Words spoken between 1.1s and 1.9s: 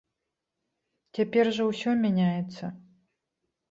Цяпер жа ўсё